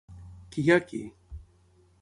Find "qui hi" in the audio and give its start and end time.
0.55-0.73